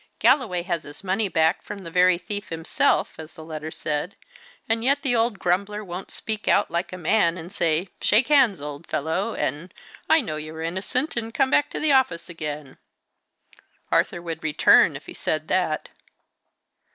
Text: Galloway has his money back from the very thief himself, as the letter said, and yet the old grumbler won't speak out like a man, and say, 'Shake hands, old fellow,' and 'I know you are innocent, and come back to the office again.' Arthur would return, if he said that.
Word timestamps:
Galloway 0.17 0.63
has 0.63 0.81
his 0.81 1.03
money 1.03 1.29
back 1.29 1.61
from 1.61 1.83
the 1.83 1.91
very 1.91 2.17
thief 2.17 2.49
himself, 2.49 3.13
as 3.19 3.35
the 3.35 3.43
letter 3.45 3.69
said, 3.69 4.15
and 4.67 4.83
yet 4.83 5.03
the 5.03 5.15
old 5.15 5.37
grumbler 5.37 5.83
won't 5.85 6.09
speak 6.09 6.47
out 6.47 6.71
like 6.71 6.91
a 6.91 6.97
man, 6.97 7.37
and 7.37 7.51
say, 7.51 7.89
'Shake 8.01 8.29
hands, 8.29 8.59
old 8.59 8.87
fellow,' 8.87 9.35
and 9.35 9.71
'I 10.09 10.21
know 10.21 10.37
you 10.37 10.55
are 10.55 10.63
innocent, 10.63 11.15
and 11.15 11.31
come 11.31 11.51
back 11.51 11.69
to 11.69 11.79
the 11.79 11.91
office 11.91 12.29
again.' 12.29 12.79
Arthur 13.91 14.23
would 14.23 14.41
return, 14.43 14.95
if 14.95 15.05
he 15.05 15.13
said 15.13 15.47
that. 15.49 15.89